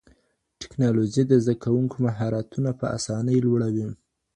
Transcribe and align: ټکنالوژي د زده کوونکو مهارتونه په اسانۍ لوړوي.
ټکنالوژي 0.61 1.23
د 1.27 1.31
زده 1.43 1.55
کوونکو 1.63 1.95
مهارتونه 2.05 2.69
په 2.79 2.85
اسانۍ 2.97 3.37
لوړوي. 3.45 3.87